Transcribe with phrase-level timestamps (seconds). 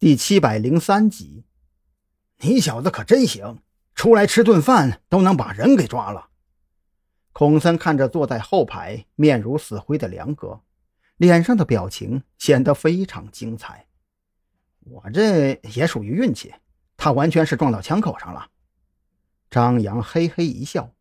[0.00, 1.44] 第七百零三集，
[2.38, 3.58] 你小子可真行，
[3.94, 6.30] 出来吃顿饭都能把人给抓了。
[7.34, 10.62] 孔森看着坐在后排、面如死灰的梁哥，
[11.18, 13.88] 脸上的表情显得非常精彩。
[14.86, 16.54] 我这也属于运气，
[16.96, 18.48] 他完全是撞到枪口上了。
[19.50, 20.94] 张扬嘿嘿一笑，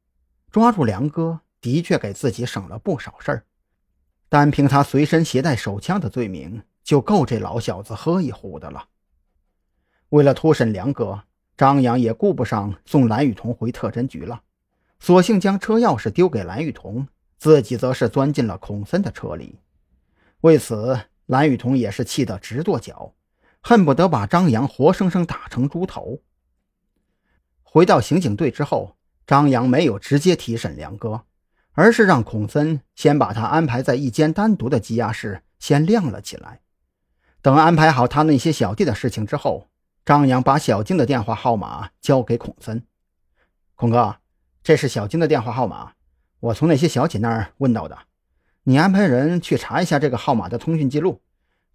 [0.51, 3.45] 抓住梁哥的确给自己省了不少事儿，
[4.27, 6.63] 单凭他随身携带手枪的罪名。
[6.89, 8.87] 就够这老小子喝一壶的了。
[10.09, 11.21] 为了突审梁哥，
[11.55, 14.41] 张扬也顾不上送蓝雨桐回特侦局了，
[14.99, 17.07] 索性将车钥匙丢给蓝雨桐，
[17.37, 19.59] 自己则是钻进了孔森的车里。
[20.41, 23.13] 为此，蓝雨桐也是气得直跺脚，
[23.61, 26.23] 恨不得把张扬活生生打成猪头。
[27.61, 31.25] 回到刑警队之后，张扬没有直接提审梁哥，
[31.73, 36.61] 而是让孔森先把他安排在一间单独的羁押室，先晾了起来。
[37.41, 39.69] 等安排好他那些小弟的事情之后，
[40.05, 42.85] 张扬把小静的电话号码交给孔森。
[43.75, 44.17] 孔哥，
[44.61, 45.93] 这是小静的电话号码，
[46.41, 47.97] 我从那些小姐那儿问到的。
[48.63, 51.21] 你安排人去查一下这个号码的通讯记录，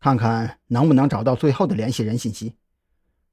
[0.00, 2.56] 看看能不能找到最后的联系人信息。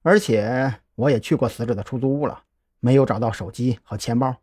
[0.02, 2.44] 而且我也去过死者的出租屋了，
[2.80, 4.34] 没有找到手机和钱包，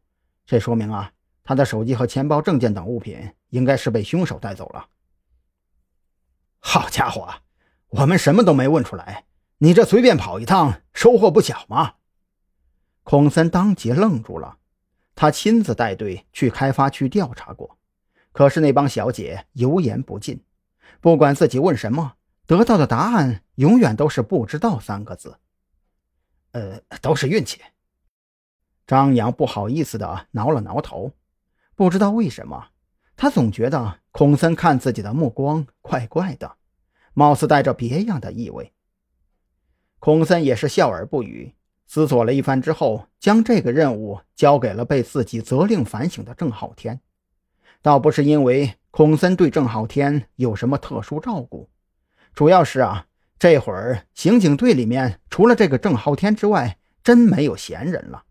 [0.44, 1.10] 这说明啊，
[1.42, 4.86] 他的手机和钱包、证件等物品应该是被凶手带走了。
[6.58, 7.26] 好家伙！
[7.90, 9.24] 我们什么都没问出来，
[9.58, 11.94] 你这随便跑一趟，收获不小吗？
[13.02, 14.58] 孔森当即愣住了。
[15.14, 17.78] 他亲自带队去开发区调查过，
[18.30, 20.44] 可是那帮小姐油盐不进，
[21.00, 22.14] 不管自己问什么，
[22.46, 25.38] 得到的答案永远都是“不知道”三个字。
[26.52, 27.60] 呃，都是运气。
[28.86, 31.12] 张扬不好意思的挠了挠头，
[31.74, 32.68] 不知道为什么，
[33.16, 36.56] 他总觉得孔森看自己的目光怪怪的。
[37.18, 38.72] 貌似带着别样的意味。
[39.98, 41.52] 孔森也是笑而不语，
[41.84, 47.00] 思索了一番之后，将这个任务交给了被自己责令反省的郑浩天。
[47.82, 51.68] 倒不是因为孔森对郑浩天有什么特殊照顾，
[52.34, 53.06] 主要是啊，
[53.36, 58.22] 这会儿刑警队里面除了这个郑浩天之外，真没有闲人了。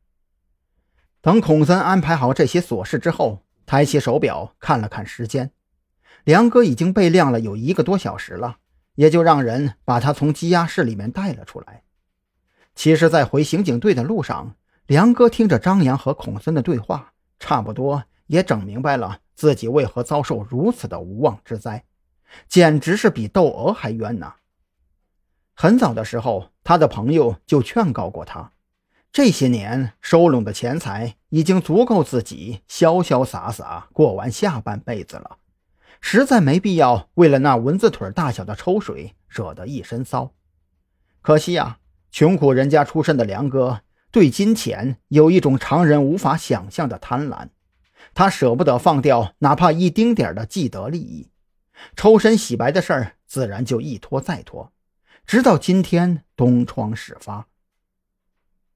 [1.20, 5.52] 等孔森安排好这些琐事之后，抬起手表看了看时间，
[6.24, 8.60] 梁哥已经被晾了有一个多小时了。
[8.98, 11.84] 也就让人把他从羁押室里面带了出来。
[12.74, 14.56] 其实，在回刑警队的路上，
[14.88, 21.84] 梁哥听着张扬和孔森的对话，差不多也整明白了自己为何遭受如此的无妄之灾，
[22.50, 24.34] 简直是比窦娥还冤呐！
[25.54, 28.52] 很早的时候，他的朋友就劝告过他，
[29.12, 35.38] 这些年收拢的钱财已经足够自己潇潇洒洒过完下半辈子了。
[36.00, 40.34] 实在没必要为了那蚊子腿大小的抽水惹得一身骚。
[41.22, 41.80] 可惜呀，
[42.12, 43.82] 穷苦人家出身的梁哥
[44.12, 47.50] 对金钱有一种常人无法想象的贪婪，
[48.14, 51.30] 他舍不得放掉哪怕一丁点的既得利益，
[51.96, 54.72] 抽身洗白的事儿自然就一拖再拖，
[55.26, 57.48] 直到今天东窗事发。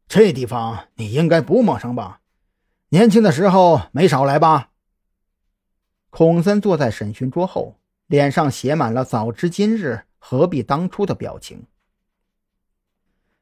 [0.07, 2.19] 这地方你应该不陌生吧？
[2.89, 4.70] 年轻的时候没少来吧？
[6.11, 11.65] 孔森坐在审讯桌后，脸上写满了“早知今日，何必当初”的表情。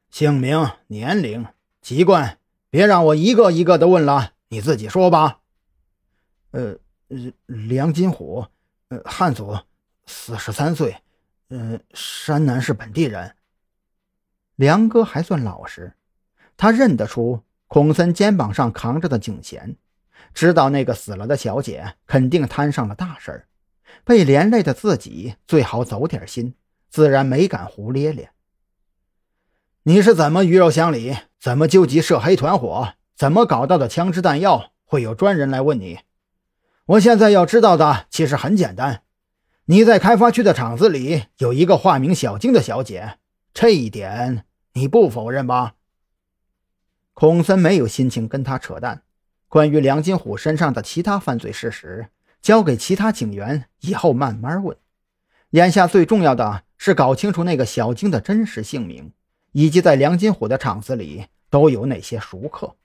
[0.08, 1.46] 姓名、年龄、
[1.82, 2.38] 籍贯，
[2.70, 5.40] 别让我一个一个的问了，你自己说吧。
[6.52, 6.76] 呃，
[7.46, 8.46] 梁金虎，
[8.88, 9.58] 呃，汉族，
[10.06, 10.96] 四十三岁，
[11.48, 13.34] 呃，山南市本地人。
[14.54, 15.92] 梁哥还算老实，
[16.56, 19.76] 他认得出孔森肩膀上扛着的警衔。
[20.34, 23.48] 知道那个死了的小姐肯定摊上了大事儿，
[24.04, 26.54] 被连累的自己最好走点心，
[26.88, 28.30] 自然没敢胡咧咧。
[29.84, 31.16] 你是怎么鱼肉乡里？
[31.38, 32.94] 怎么纠集涉黑团伙？
[33.16, 34.72] 怎么搞到的枪支弹药？
[34.84, 36.00] 会有专人来问你。
[36.86, 39.02] 我现在要知道的其实很简单：
[39.66, 43.18] 你在开发区的厂子里有一个化名小晶的小姐，
[43.54, 45.74] 这一点你不否认吧？
[47.14, 49.02] 孔森没有心情跟他扯淡。
[49.50, 52.06] 关于梁金虎身上的其他犯罪事实，
[52.40, 54.76] 交给其他警员以后慢慢问。
[55.50, 59.10] 眼下最重要的是搞清楚那个小晶的真实姓名，
[59.50, 62.76] 以及在梁金虎的场子里都有哪些熟客。